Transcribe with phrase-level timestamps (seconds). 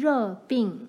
[0.00, 0.88] 热病。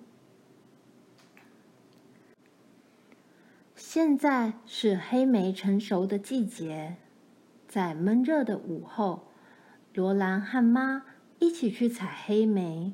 [3.75, 6.95] 现在是黑莓成熟的季节，
[7.67, 9.27] 在闷热的午后，
[9.93, 11.03] 罗兰和妈
[11.39, 12.93] 一起去采黑莓。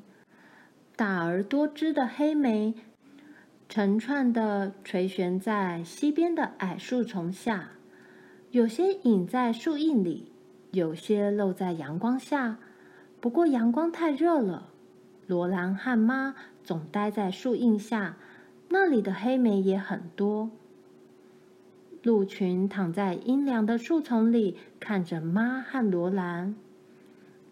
[0.96, 2.74] 大而多汁的黑莓，
[3.68, 7.68] 成串的垂悬在溪边的矮树丛下，
[8.50, 10.32] 有些隐在树荫里，
[10.72, 12.58] 有些露在阳光下。
[13.20, 14.67] 不过阳光太热了，
[15.28, 18.16] 罗兰和妈总待在树荫下，
[18.70, 20.50] 那里的黑莓也很多。
[22.02, 26.56] 鹿群躺在阴凉的树丛里，看着妈和罗兰。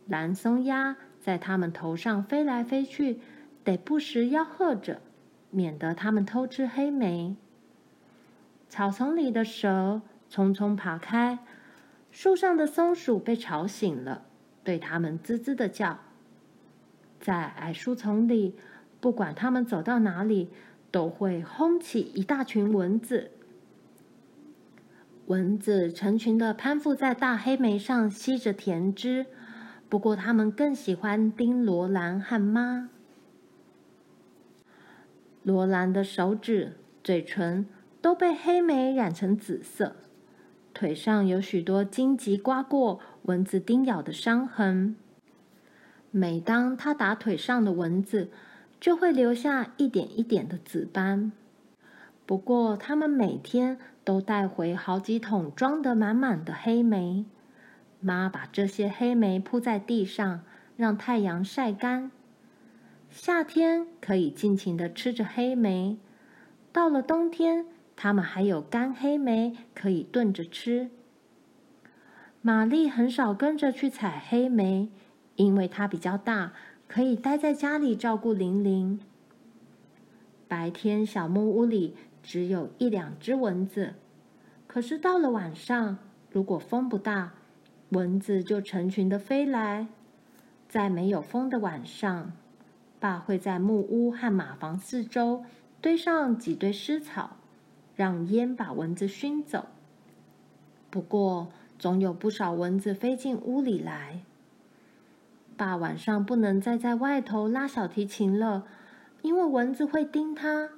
[0.07, 3.21] 蓝松鸦在它们头上飞来飞去。
[3.63, 5.03] 得不时吆喝着，
[5.51, 7.37] 免得它们偷吃黑莓。
[8.71, 11.41] 草丛里的蛇匆匆爬开，
[12.11, 14.23] 树上的松鼠被吵醒了，
[14.65, 15.99] 对它们吱吱的叫。
[17.21, 18.55] 在矮树丛里，
[19.01, 20.51] 不管它们走到哪里，
[20.91, 23.31] 都会轰起一大群蚊子。
[25.27, 29.27] 蚊子成群的攀附在大黑莓上，吸着甜汁。
[29.89, 32.91] 不过，它们更喜欢叮罗兰和妈。
[35.43, 37.67] 罗兰的手指、嘴唇
[38.01, 39.97] 都被黑莓染成紫色，
[40.75, 44.97] 腿上有许多荆棘刮过、蚊子叮咬的伤痕。
[46.19, 48.31] 每当他打腿上的蚊子，
[48.81, 51.31] 就会留下一点一点的紫斑。
[52.25, 57.27] 不过，他们每天都带回好几桶装得满满的黑莓。
[58.01, 60.41] 妈把这些黑莓铺在地上，
[60.79, 62.11] 让太阳晒干。
[63.11, 65.99] 夏天可以尽情的吃着黑莓，
[66.73, 70.89] 到了冬天，他们还有干黑莓可以炖着吃。
[72.41, 74.89] 玛丽很少跟着去采黑莓，
[75.37, 76.53] 因为它比较大，
[76.89, 79.01] 可以待在家里照顾玲玲。
[80.49, 83.95] 白天，小木屋里只有一两只蚊子，
[84.67, 85.99] 可是到了晚上，
[86.31, 87.35] 如果风不大，
[87.91, 89.89] 蚊子就成群的飞来。
[90.69, 92.33] 在没有风的晚上，
[92.99, 95.45] 爸会在木屋和马房四周
[95.81, 97.37] 堆上几堆湿草，
[97.95, 99.67] 让烟把蚊子熏走。
[100.91, 101.49] 不过，
[101.79, 104.23] 总有不少蚊子飞进屋里来。
[105.57, 108.67] 爸晚上不能再在外头拉小提琴了，
[109.23, 110.71] 因为蚊子会叮他。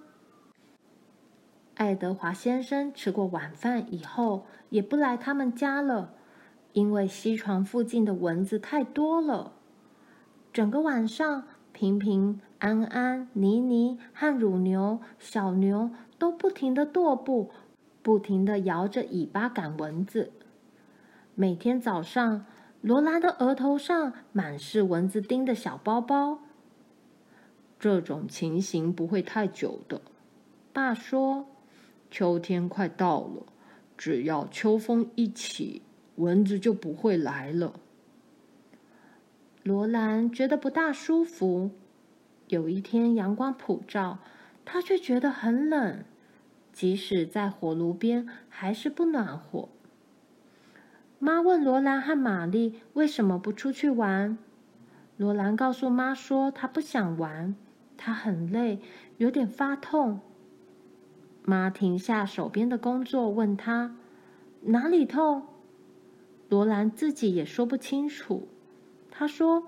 [1.75, 6.15] 爱德华先生吃过晚饭以后，也不来他们家了，
[6.73, 9.53] 因为西床附近的蚊子太多了。
[10.53, 11.45] 整个晚上。
[11.71, 17.53] 平平、安安、妮妮和乳牛、小牛都不停地踱步，
[18.03, 20.33] 不停地摇着尾巴赶蚊子。
[21.37, 22.47] 每天早上，
[22.81, 26.41] 罗兰的额头上满是蚊子叮的小包包。
[27.79, 30.01] 这种情形不会太久的，
[30.73, 31.47] 爸说。
[32.11, 33.45] 秋天快到了，
[33.97, 35.83] 只要秋风一起，
[36.17, 37.79] 蚊子就不会来了。
[39.63, 41.71] 罗兰觉得不大舒服。
[42.47, 44.21] 有一天阳光普照，
[44.65, 46.03] 她却觉得很冷，
[46.73, 49.69] 即使在火炉边还是不暖和。
[51.19, 54.39] 妈问罗兰和玛丽为什么不出去玩。
[55.17, 57.57] 罗兰告诉妈说她不想玩，
[57.97, 58.81] 她很累，
[59.17, 60.21] 有点发痛。
[61.45, 63.97] 妈停下手边的工作，问她
[64.63, 65.43] 哪里痛。
[66.49, 68.49] 罗兰自己也说不清楚。
[69.11, 69.67] 他说：“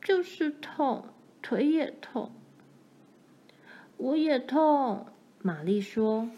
[0.00, 1.06] 就是痛，
[1.42, 2.30] 腿也痛，
[3.96, 5.06] 我也痛。”
[5.42, 6.28] 玛丽说：“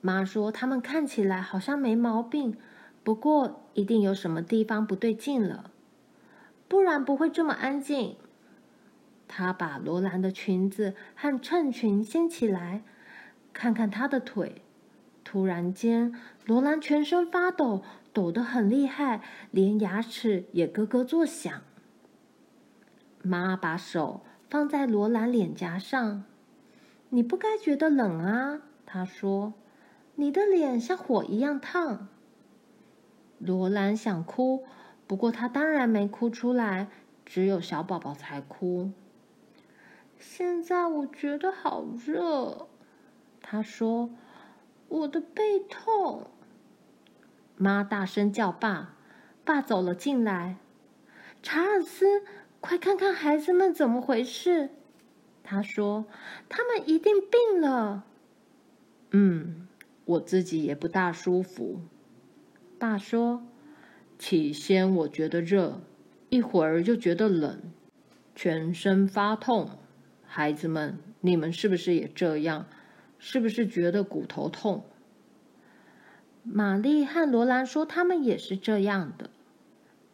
[0.00, 2.56] 妈说他们看起来好像没毛病，
[3.02, 5.70] 不过一定有什么地方不对劲了，
[6.68, 8.16] 不然不会这么安静。”
[9.28, 12.82] 她把罗兰的裙子和衬裙掀起来，
[13.52, 14.62] 看看她的腿。
[15.22, 16.14] 突然间，
[16.46, 17.82] 罗兰全身发抖。
[18.10, 19.22] 抖得很厉害，
[19.52, 21.62] 连牙齿也咯咯作响。
[23.22, 26.24] 妈把手放在罗兰脸颊上
[27.10, 29.52] ，“你不该觉得冷啊。”她说
[30.18, 32.08] ，“你的脸像火一样烫。”
[33.38, 34.64] 罗兰想哭，
[35.06, 36.88] 不过她当然没哭出来，
[37.24, 38.90] 只有小宝宝才哭。
[40.18, 42.66] 现在我觉得好热，
[43.40, 44.10] 她说
[44.88, 46.26] ，“我的背痛。”
[47.56, 48.96] 妈大声叫爸，
[49.44, 50.56] 爸走了进来。
[51.44, 52.24] 查尔斯，
[52.60, 54.70] 快看看孩子们怎么回事？
[55.44, 56.06] 他说
[56.50, 58.04] ：“他们一定病了。”
[59.12, 59.67] 嗯，
[60.08, 61.82] 我自己也不大舒服。
[62.78, 63.42] 爸说
[64.18, 65.82] ：“起先我觉得热，
[66.30, 67.60] 一会儿就觉得冷，
[68.34, 69.68] 全身发痛。
[70.24, 72.64] 孩子们，你们是不是也这样？
[73.18, 74.86] 是不是觉得骨头痛？
[76.42, 79.28] 玛丽和罗兰说他们也是这样的。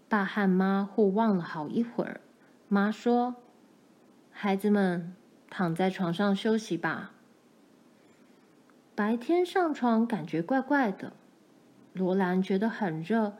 [0.08, 2.20] 爸和妈互望了好一会儿。
[2.67, 3.37] 妈说
[4.32, 5.14] ：“孩子们，
[5.49, 7.12] 躺在床上休息吧。”
[8.94, 11.12] 白天上床感觉怪怪的。
[11.93, 13.35] 罗兰觉得很热，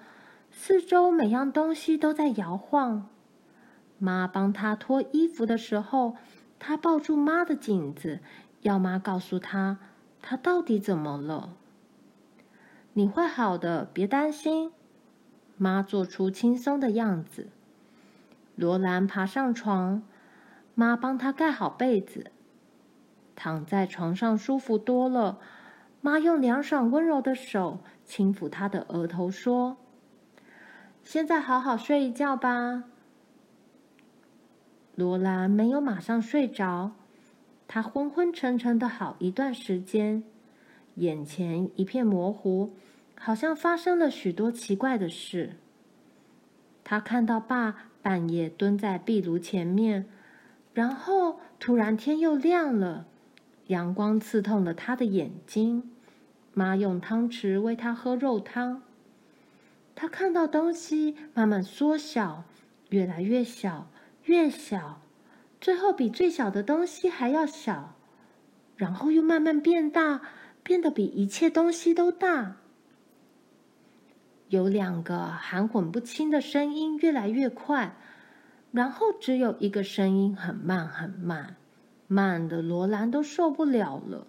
[0.51, 3.09] 四周每样东西都在摇晃。
[3.99, 6.17] 妈帮他脱衣服的时候，
[6.59, 8.21] 他抱住妈的颈子，
[8.63, 9.79] 要妈告诉他
[10.21, 11.55] 他到底怎么了。
[12.93, 14.73] 你会好的，别担心。
[15.57, 17.49] 妈做出轻松的样子。
[18.57, 20.03] 罗兰爬上床，
[20.75, 22.31] 妈帮他盖好被子，
[23.37, 25.39] 躺在床上舒服多了。
[26.01, 29.79] 妈用凉爽温柔的手轻抚他的额头，说
[31.03, 32.85] ：“现在好好睡一觉吧。”
[34.95, 36.93] 罗兰没有马上睡着，
[37.67, 40.23] 他昏昏沉沉的好一段时间，
[40.97, 42.75] 眼前一片模糊，
[43.19, 45.57] 好像发生了许多奇怪的事。
[46.85, 50.05] 他看到爸半夜蹲在壁炉前面，
[50.75, 53.07] 然后突然天又亮了，
[53.69, 55.91] 阳光刺痛了他的眼睛。
[56.53, 58.83] 妈用汤匙喂他喝肉汤。
[59.95, 62.45] 他看到东西慢慢缩小，
[62.91, 63.89] 越来越小。
[64.25, 65.03] 越小，
[65.61, 67.95] 最后比最小的东西还要小，
[68.75, 70.23] 然后又慢慢变大，
[70.63, 72.57] 变得比一切东西都大。
[74.49, 77.97] 有两个含混不清的声音越来越快，
[78.73, 81.57] 然后只有一个声音很慢很慢，
[82.07, 84.27] 慢的罗兰都受不了了。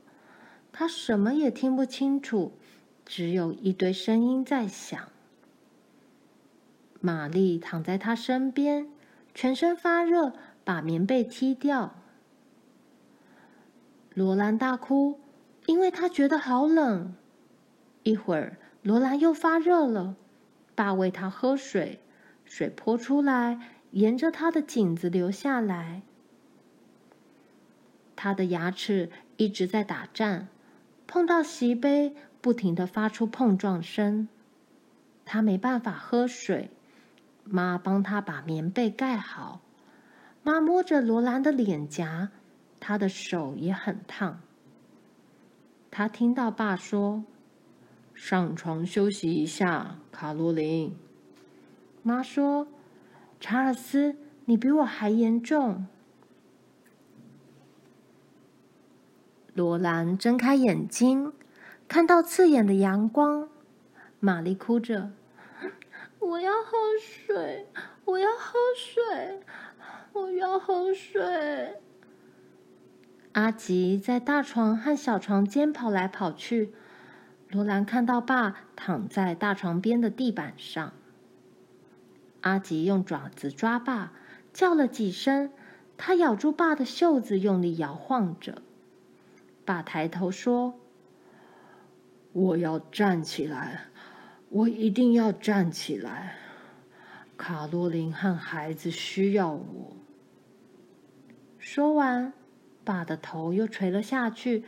[0.71, 2.53] 他什么也听不清楚，
[3.05, 4.99] 只有一堆声音在响。
[6.99, 8.89] 玛丽躺在他身边。
[9.37, 10.31] 全身发热，
[10.63, 11.93] 把棉被踢掉。
[14.13, 15.19] 罗兰大哭，
[15.65, 17.13] 因为他觉得好冷。
[18.03, 20.15] 一会儿，罗兰又发热了，
[20.73, 21.99] 爸喂他喝水，
[22.45, 23.59] 水泼出来，
[23.91, 26.03] 沿着他的颈子流下来。
[28.15, 30.47] 他的牙齿一直在打颤，
[31.05, 34.27] 碰到席杯，不停的发出碰撞声。
[35.25, 36.69] 他没办法喝水。
[37.47, 39.61] 妈帮他把棉被盖好。
[40.41, 42.29] 妈摸着罗兰的脸颊，
[42.79, 44.41] 他的手也很烫。
[45.91, 47.23] 他听到爸说
[48.15, 50.95] ：“上床休息一下，卡罗琳。”
[52.01, 52.67] 妈说
[53.39, 54.15] ：“查尔斯，
[54.45, 55.85] 你比我还严重。”
[59.55, 61.31] 罗兰睁开眼睛，
[61.87, 63.47] 看到刺眼的阳光。
[64.19, 65.11] 玛丽哭着。
[66.19, 67.65] 我要喝水，
[68.03, 69.39] 我要喝水，
[70.11, 71.79] 我要喝水。
[73.31, 76.73] 阿吉在大床和小床间跑来跑去。
[77.47, 80.91] 罗兰看到爸躺在大床边的地板上。
[82.41, 84.11] 阿吉用爪子抓爸，
[84.51, 85.49] 叫了几声，
[85.95, 88.61] 他咬住爸的袖子，用力摇晃着。
[89.65, 90.79] 爸抬头说
[92.31, 93.87] ：“我要站起来。”
[94.49, 96.35] 我一定要站起来，
[97.35, 99.97] 卡洛琳和孩子需要我。
[101.57, 102.31] 说完，
[102.85, 104.63] 爸的头又垂了下去，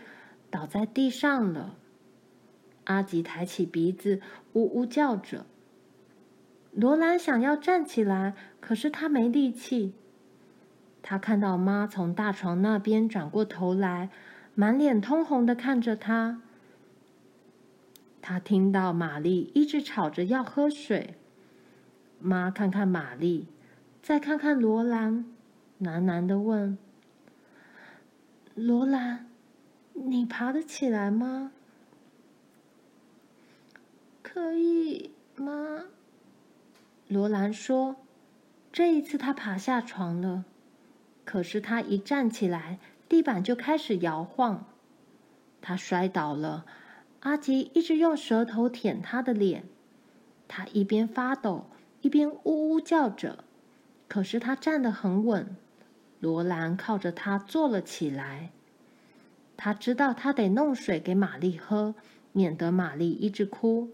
[0.50, 1.77] 倒在地上了。
[2.86, 4.20] 阿吉抬起鼻子，
[4.54, 5.46] 呜呜叫着。
[6.74, 9.94] 罗兰想要站起来，可是他没力气。
[11.01, 14.10] 他看到妈从大床那边转过头来，
[14.60, 16.42] 满脸通红的看着他。
[18.24, 21.14] 他听到玛丽一直吵着要喝水，
[22.20, 23.46] 妈看看玛丽，
[24.02, 25.26] 再看看罗兰，
[25.80, 26.76] 喃喃的问
[28.56, 29.28] ：“罗兰，
[29.94, 31.52] 你爬得起来吗？
[34.24, 35.84] 可以吗？”
[37.08, 37.98] 罗兰说
[38.74, 40.46] ：“这一次他爬下床了，
[41.24, 44.66] 可是他一站起来，地板就开始摇晃，
[45.62, 46.66] 他摔倒了。”
[47.22, 49.64] 阿吉一直用舌头舔他的脸，
[50.48, 51.66] 他一边发抖，
[52.02, 53.44] 一边呜呜叫着。
[54.08, 55.56] 可是他站得很稳。
[56.20, 58.52] 罗兰靠着他坐了起来。
[59.58, 61.96] 他知道他得弄水给玛丽喝，
[62.32, 63.90] 免得玛丽一直哭。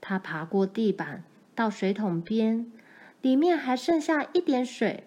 [0.00, 2.72] 他爬过地板，到水桶边，
[3.20, 5.04] 里面还剩下一点水。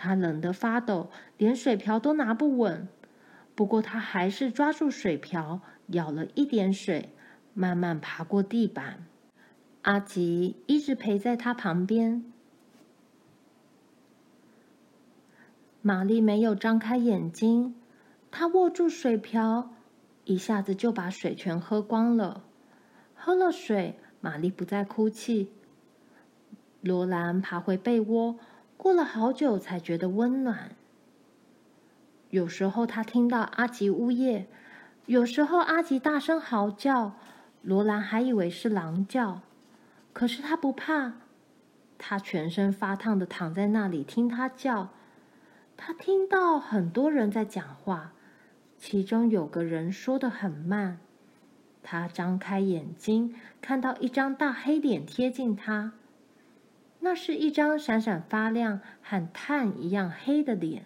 [0.00, 2.88] 他冷得发抖，连水瓢都拿不稳。
[3.54, 5.60] 不过他还是抓住水瓢。
[5.88, 7.10] 舀了一点水，
[7.52, 9.06] 慢慢爬过地板。
[9.82, 12.24] 阿吉一直陪在他旁边。
[15.82, 17.74] 玛丽没有张开眼睛，
[18.30, 19.72] 她握住水瓢，
[20.24, 22.44] 一下子就把水全喝光了。
[23.14, 25.50] 喝了水，玛丽不再哭泣。
[26.82, 28.36] 罗兰爬回被窝，
[28.82, 30.74] 过了好久才觉得温暖。
[32.30, 34.46] 有时候他听到阿吉呜咽，
[35.04, 37.12] 有时候阿吉大声嚎叫，
[37.60, 39.42] 罗兰还以为是狼叫，
[40.14, 41.12] 可是他不怕。
[41.98, 44.88] 他全身发烫的躺在那里听他叫。
[45.76, 48.14] 他听到很多人在讲话，
[48.78, 51.00] 其中有个人说的很慢。
[51.82, 55.92] 他张开眼睛，看到一张大黑脸贴近他。
[57.00, 60.84] 那是一张闪闪发亮、和炭一样黑的脸。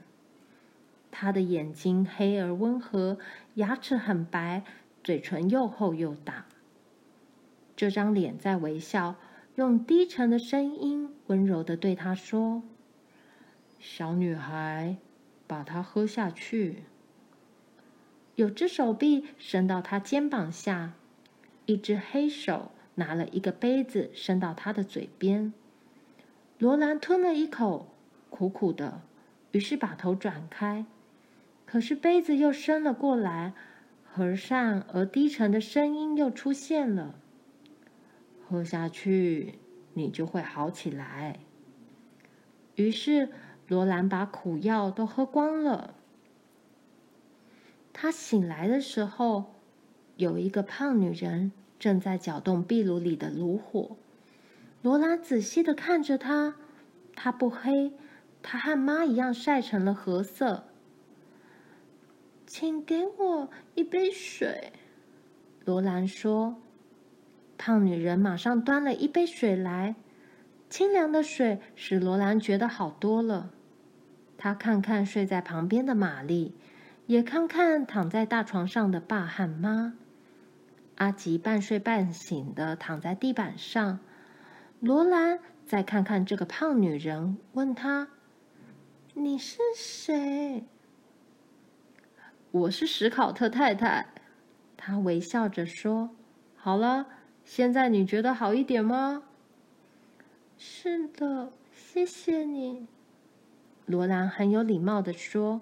[1.11, 3.19] 他的眼睛黑而温和，
[3.55, 4.65] 牙齿很白，
[5.03, 6.47] 嘴唇又厚又大。
[7.77, 9.17] 这张脸在微笑。
[9.57, 12.65] 用低沉的声音温柔地对他说
[13.79, 14.97] ：“小女孩，
[15.47, 16.83] 把它喝下去。”
[18.35, 20.95] 有只手臂伸到他肩膀下，
[21.67, 25.53] 一只黑手拿了一个杯子伸到他的嘴边。
[26.59, 27.89] 罗兰吞了一口，
[28.31, 29.03] 苦苦的，
[29.51, 30.87] 于是把头转开。
[31.67, 33.53] 可是杯子又伸了过来，
[34.05, 37.17] 和善而低沉的声音又出现了。
[38.47, 39.59] 喝下去，
[39.95, 41.41] 你就会好起来。
[42.77, 43.31] 于是
[43.67, 45.95] 罗兰把苦药都喝光了。
[47.93, 49.55] 他醒来的时候，
[50.17, 53.97] 有一个胖女人正在搅动壁炉里的炉火。
[54.85, 56.57] 罗兰仔细的看着她，
[57.17, 57.95] 她不黑，
[58.43, 60.65] 她和妈一样晒成了褐色。
[62.47, 64.75] 请给我一杯水，
[65.65, 66.61] 罗兰说。
[67.57, 69.95] 胖女人马上端了一杯水来，
[70.69, 73.53] 清凉的水使罗兰觉得好多了。
[74.37, 76.55] 她看看睡在旁边的玛丽，
[77.07, 79.95] 也看看躺在大床上的爸和妈。
[80.97, 84.01] 阿吉半睡半醒的躺在地板上。
[84.81, 88.09] 罗兰再看看这个胖女人，问她
[89.15, 90.65] ：“你是谁
[92.51, 94.09] ？”“我是史考特太太。”
[94.77, 96.11] 她微笑着说
[96.57, 97.07] ：“好了。”
[97.45, 99.25] 现在你觉得好一点吗？
[100.57, 102.87] 是的，谢谢你。
[103.85, 105.61] 罗兰很有礼貌地说。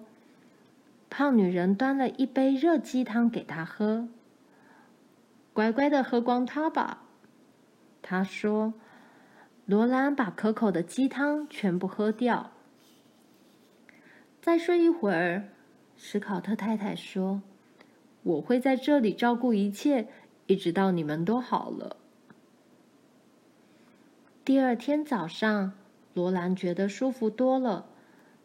[1.09, 4.07] 胖女人端了一杯热鸡汤给他喝。
[5.51, 7.03] 乖乖的喝光它吧，
[8.01, 8.73] 她说。
[9.65, 12.51] 罗兰把可口的鸡汤全部喝掉。
[14.41, 15.49] 再睡一会儿，
[15.95, 17.41] 史考特太太说
[18.23, 20.07] ：“我会在这里照顾一切。”
[20.45, 21.95] 一直到你们都好了。
[24.43, 25.71] 第二天早上，
[26.13, 27.85] 罗兰觉得舒服多了。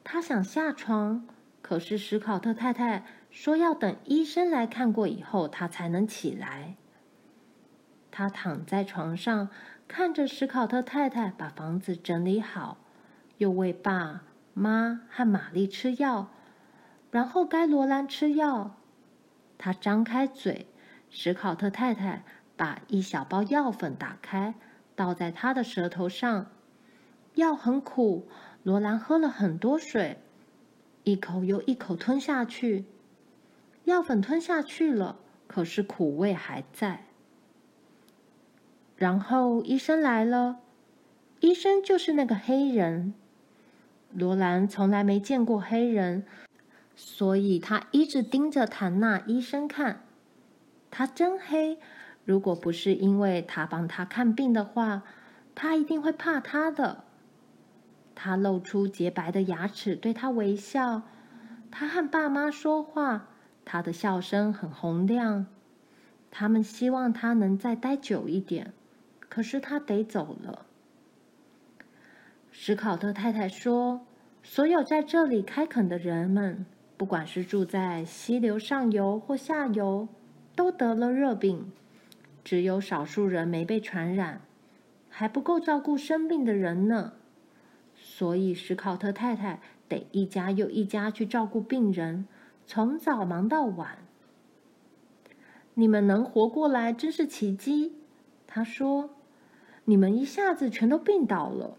[0.04, 1.26] 她想下床，
[1.60, 6.76] 可是史考特太太说要等医生来看过以后，她才能起来。
[8.12, 9.48] 她躺在床上，
[9.88, 12.76] 看着史考特太太把房子整理好，
[13.38, 16.28] 又喂爸妈和玛丽吃药，
[17.10, 18.76] 然后该罗兰吃药。
[19.56, 20.66] 她张开嘴。
[21.10, 22.22] 史考特太太
[22.54, 24.54] 把一小包药粉打开，
[24.94, 26.50] 倒在他的舌头上。
[27.34, 28.28] 药很苦，
[28.62, 30.18] 罗兰喝了很多水，
[31.04, 32.84] 一口又一口吞下去。
[33.84, 37.07] 药粉吞下去了，可是苦味还在。
[38.98, 40.58] 然后医生来了，
[41.38, 43.14] 医生就是那个黑人。
[44.12, 46.24] 罗兰从来没见过黑人，
[46.96, 50.00] 所以他一直盯着谭纳医生看。
[50.90, 51.78] 他真黑，
[52.24, 55.04] 如果不是因为他帮他看病的话，
[55.54, 57.04] 他一定会怕他的。
[58.16, 61.02] 他露出洁白的牙齿，对他微笑。
[61.70, 63.28] 他和爸妈说话，
[63.64, 65.46] 他的笑声很洪亮。
[66.32, 68.72] 他们希望他能再待久一点，
[69.38, 70.66] 可是他得走了。
[72.50, 74.04] 史考特太太说
[74.42, 76.66] ：“所有在这里开垦的人们，
[76.96, 80.08] 不管是住在溪流上游或下游。”
[80.56, 81.70] 都得了热病，
[82.42, 84.40] 只有少数人没被传染，
[85.08, 87.12] 还不够照顾生病的人呢。
[87.94, 92.26] 所以史考特太太得一家又一家去照顾病人，
[92.66, 93.98] 从早忙到晚。
[95.74, 97.92] 你们能活过来真是奇迹，
[98.48, 99.10] 他说。
[99.88, 101.74] 你们一下子全都病倒了。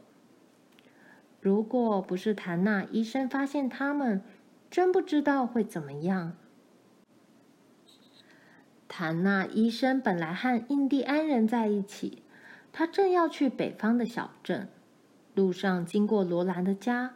[1.41, 4.23] 如果不是谭纳医生发现他们，
[4.71, 6.33] 真不知道会怎么样。
[8.87, 12.23] 谭纳医生本来和印第安人在一起，
[12.73, 14.67] 他正要去北方的小镇，
[15.35, 17.13] 路上经过罗兰的家。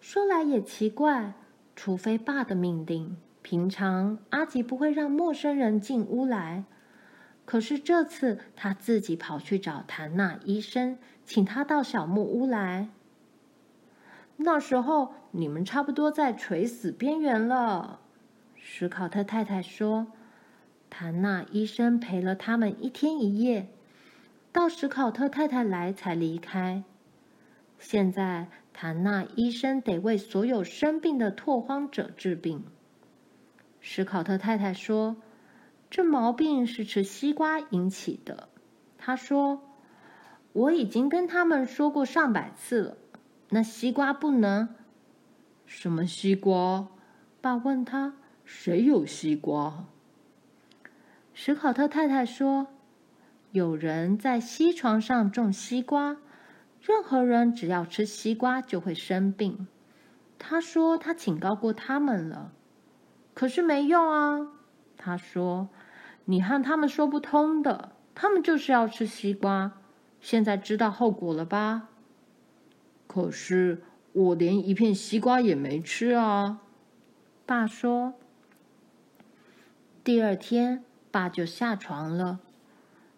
[0.00, 1.32] 说来也奇怪，
[1.74, 6.64] 除非爸的命令，平常阿吉不会让陌生人进屋来。
[7.50, 12.90] 可是这次他自己跑去找谭纳医生，请他到小木屋来。
[14.36, 17.98] 那时候你们差不多在垂死边缘了，
[18.54, 20.06] 史考特太太说。
[20.88, 23.66] 谭纳医生陪了他们一天一夜，
[24.52, 26.84] 到史考特太太来才离开。
[27.80, 32.62] 现在，谭纳医生得为所有生病的拓荒者治病。
[33.80, 35.16] 史考特太太说
[35.90, 38.48] ：“这毛病是吃西瓜引起的。”
[38.96, 39.60] 他说
[40.54, 42.96] ：“我已经跟他们说过上百次了，
[43.48, 44.68] 那西瓜不能。
[45.66, 46.88] ”“什么西瓜？”
[47.42, 49.84] 爸问他：“谁有西瓜？”
[51.34, 52.66] 史考特太太说
[53.52, 56.16] ：“有人在西床上种西瓜。”
[56.82, 59.68] 任何人只要吃西瓜就会生病。
[60.38, 62.52] 他说他警告过他们了，
[63.34, 64.48] 可是没用啊。
[65.02, 65.70] 他说
[66.26, 69.72] ：“你和他们说不通的，他们就是要吃西瓜。
[70.20, 71.88] 现在知道后果了吧？”
[73.08, 76.60] 可是我连一片西瓜也没吃啊。
[77.46, 78.12] 爸说。
[80.04, 82.40] 第二天，爸就下床了。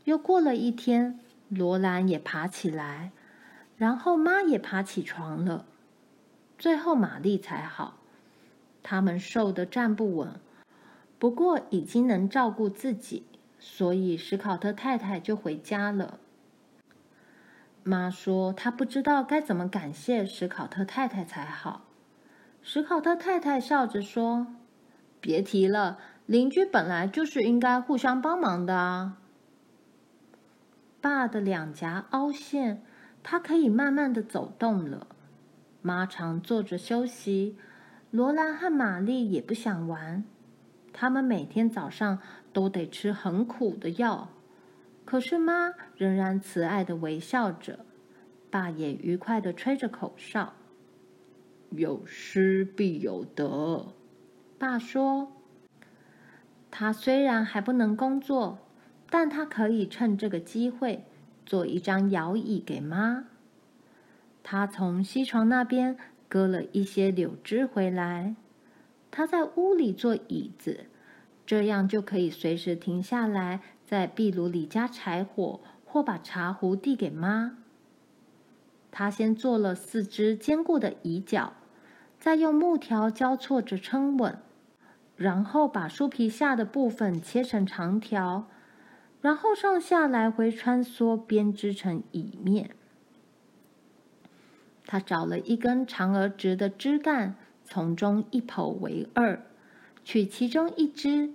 [0.05, 3.11] 又过了一天，罗兰也爬起来。
[3.77, 5.67] 然后妈也爬起床了，
[6.57, 7.99] 最后玛丽才好。
[8.85, 10.41] 他们瘦的站不稳，
[11.23, 13.23] 不过已经能照顾自己，
[13.61, 16.19] 所以史考特太太就回家了。
[17.85, 21.85] 妈说她不知道该怎么感谢史考特太太才好。
[22.61, 24.49] 史考特太太笑着说
[25.23, 29.19] ：“别提了，邻居本来就是应该互相帮忙的啊。”
[31.01, 32.83] 爸的两颊凹陷。
[33.23, 35.07] 他可以慢慢的走动了。
[35.83, 37.57] 妈常坐着休息。
[38.11, 40.25] 罗兰和玛丽也不想玩。
[40.93, 42.19] 他们每天早上
[42.53, 44.29] 都得吃很苦的药。
[45.05, 47.85] 可是妈仍然慈爱的微笑着。
[48.51, 50.53] 爸也愉快的吹着口哨。
[51.71, 53.95] 有失必有得，
[54.59, 55.33] 爸说。
[56.71, 58.59] 他虽然还不能工作，
[59.09, 61.05] 但他可以趁这个机会。
[61.45, 63.25] 做一张摇椅给妈。
[64.45, 65.97] 他从西床那边
[66.29, 68.37] 割了一些柳枝回来。
[69.13, 70.87] 他在屋里做椅子，
[71.47, 77.59] 这样就可以随时停下来，在壁炉里加柴火，或把茶壶递给妈。
[78.91, 81.53] 他先做了四只坚固的椅脚，
[82.19, 84.39] 再用木条交错着撑稳，
[85.17, 88.49] 然后把树皮下的部分切成长条。
[89.21, 92.71] 然后上下来回穿梭，编织成椅面。
[94.85, 97.37] 他找了一根长而直的枝干，
[97.73, 99.41] 从中一剖为二，
[100.05, 101.31] 取其中一只，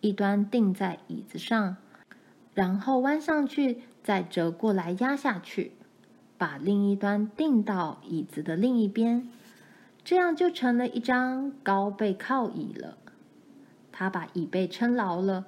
[0.00, 1.76] 一端钉在椅子上，
[2.54, 5.72] 然后弯上去，再折过来压下去，
[6.38, 9.28] 把另一端钉到椅子的另一边，
[10.04, 12.96] 这样就成了一张高背靠椅了。
[13.90, 15.46] 他把椅背撑牢了。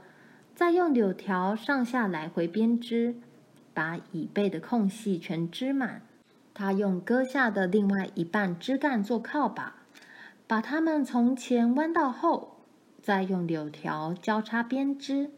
[0.57, 3.15] 再用柳条上下来回编织，
[3.73, 6.03] 把椅背的空隙全织满。
[6.53, 9.84] 他用割下的另外一半枝干做靠把，
[10.47, 12.59] 把它们从前弯到后，
[13.03, 15.31] 再用柳条交叉编织。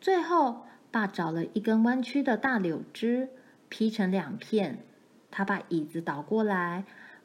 [0.00, 3.28] 最后，爸找了一根弯曲的大柳枝，
[3.68, 4.84] 劈成两片。
[5.30, 6.84] 他把椅子倒过来，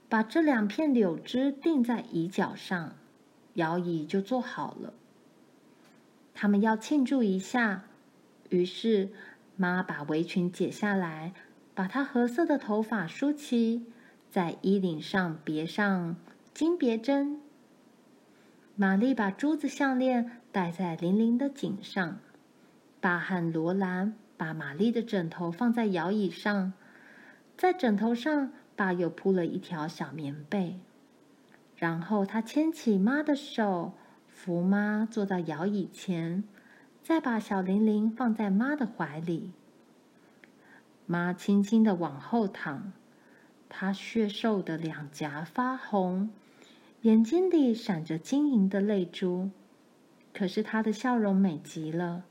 [0.09, 2.95] 把这两片柳枝钉在椅脚上，
[3.53, 4.93] 摇椅就做好了。
[6.33, 7.83] 他们要庆祝一下，
[8.49, 9.09] 于是
[9.55, 11.33] 妈把围裙解下来，
[11.73, 13.85] 把她褐色的头发梳齐，
[14.29, 16.17] 在衣领上别上
[16.53, 17.41] 金别针。
[18.75, 22.19] 玛丽把珠子项链戴在玲玲的颈上。
[22.99, 26.73] 爸和罗兰把玛丽的枕头放在摇椅上，
[27.57, 30.79] 在枕头上，爸又铺了一条小棉被。
[31.75, 33.93] 然后他牵起妈的手。
[34.27, 36.43] 扶妈坐到摇椅前，
[37.01, 39.51] 再把小玲玲放在妈的怀里。
[41.05, 42.91] 妈轻轻的往后躺，
[43.69, 46.31] 她血瘦的两颊发红，
[47.03, 49.49] 眼睛里闪着晶莹的泪珠，
[50.33, 52.23] 可是他的笑容美极了。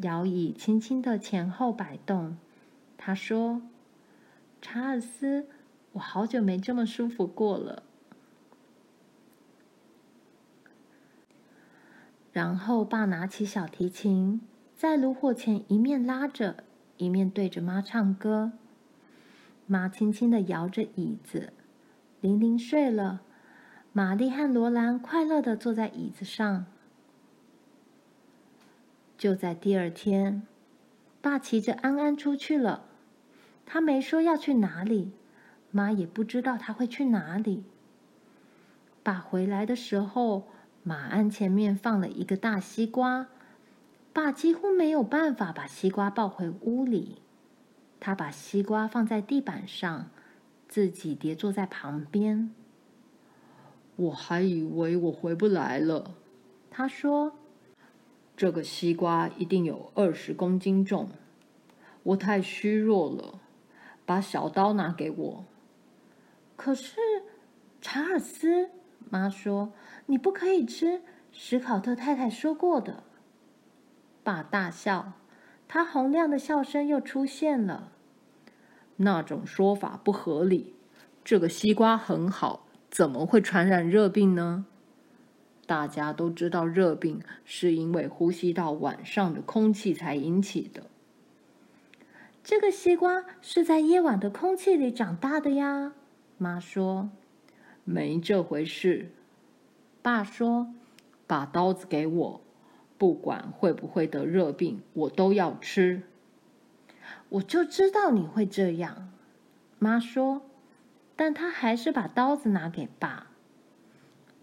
[0.00, 2.38] 摇椅轻轻的前后摆动，
[2.96, 3.60] 他说
[4.62, 5.46] ：“查尔斯，
[5.92, 7.82] 我好久没这么舒服过了。”
[12.32, 14.40] 然后，爸拿起小提琴，
[14.74, 16.64] 在炉火前一面拉着，
[16.96, 18.52] 一面对着妈唱歌。
[19.66, 21.52] 妈轻轻地摇着椅子，
[22.22, 23.20] 玲玲睡了，
[23.96, 26.66] 玛丽和罗兰快乐的坐在椅子上。
[29.16, 30.42] 就在第二天，
[31.22, 32.84] 爸骑着安安出去了。
[33.64, 35.12] 他没说要去哪里，
[35.70, 37.64] 妈也不知道他会去哪里。
[39.02, 40.46] 爸回来的时候，
[40.82, 43.28] 马鞍前面放了一个大西瓜，
[44.12, 47.22] 爸几乎没有办法把西瓜抱回屋里。
[47.98, 50.10] 他把西瓜放在地板上，
[50.68, 52.50] 自己叠坐在旁边。
[53.96, 56.14] 我还以为我回不来了，
[56.70, 57.32] 他说。
[58.36, 61.08] 这个西瓜一定有二十公斤重，
[62.02, 63.40] 我太虚弱了，
[64.04, 65.44] 把小刀拿给我。
[66.54, 66.98] 可是，
[67.80, 68.68] 查尔斯，
[69.08, 69.72] 妈说
[70.04, 71.00] 你不可以吃，
[71.32, 73.04] 史考特太太说过的。
[74.22, 75.14] 爸大笑，
[75.66, 77.92] 他洪亮的笑声又出现了。
[78.96, 80.74] 那种说法不合理，
[81.24, 82.65] 这个西瓜很好，
[82.96, 84.64] 怎么会传染热病呢？
[85.66, 90.84] 大家都知道，热病是因为呼吸道晚上的空气才引起的。
[92.42, 95.92] 这个西瓜是在夜晚的空气里长大的呀，
[96.38, 97.10] 妈说。
[97.84, 99.10] 没这回事。
[100.00, 100.72] 爸说
[101.28, 102.40] ：“把刀子给我，
[102.96, 106.00] 不管会不会得热病，我都要吃。”
[107.28, 109.12] 我就知道你会这样，
[109.78, 110.40] 妈说。
[111.16, 113.26] 但他还是把刀子拿给爸。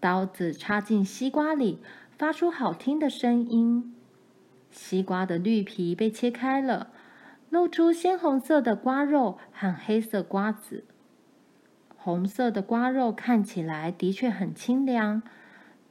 [0.00, 1.78] 刀子插进西瓜里，
[2.18, 3.94] 发出好听的声音。
[4.70, 6.90] 西瓜的绿皮被切开了，
[7.48, 10.84] 露出鲜红色的瓜肉和黑色瓜子。
[11.96, 15.22] 红色的瓜肉看起来的确很清凉，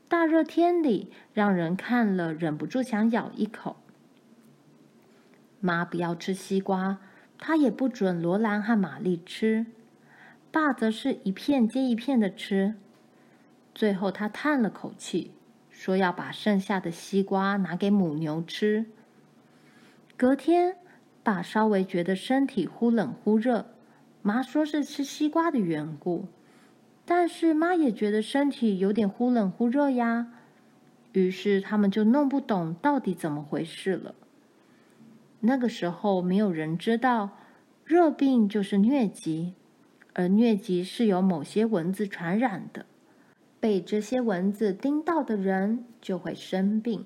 [0.08, 3.78] 大热天里让人看了忍不住想咬一口。
[5.60, 7.00] 妈不要吃西瓜，
[7.40, 9.66] 她也不准罗兰和玛丽吃。
[10.54, 12.76] 爸则是一片接一片的吃。
[13.74, 15.32] 最后，他叹了口气，
[15.72, 18.86] 说要把剩下的西瓜拿给母牛吃。
[20.16, 20.78] 隔天，
[21.24, 23.66] 爸稍微觉得身体忽冷忽热，
[24.22, 26.28] 妈说是吃西瓜的缘故，
[27.04, 30.28] 但是妈也觉得身体有点忽冷忽热呀。
[31.14, 34.14] 于是他们就弄不懂到底怎么回事了。
[35.40, 37.32] 那个时候，没有人知道
[37.84, 39.56] 热病就是疟疾，
[40.14, 42.86] 而疟疾是由某些蚊子传染的。
[43.60, 47.06] 被这些蚊子叮到的人就会生病。